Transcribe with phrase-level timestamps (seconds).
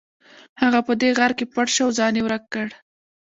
[0.61, 2.67] هغه په دې غار کې پټ شو او ځان یې ورک کړ